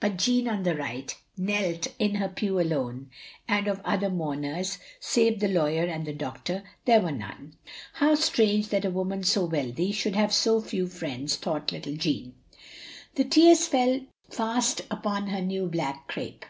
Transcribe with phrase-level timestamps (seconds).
[0.00, 3.08] But Jeanne, on the right, knelt in her pew alone,
[3.48, 7.54] and of other mourners, save the lawyer and the doctor, there were none.
[7.94, 12.34] How strange that a woman so wealthy should have so few friends, thought little Jeanne.
[13.14, 14.00] 56 THE LONELY LADY 57 The tears fell
[14.36, 16.44] fast upon her new black crape.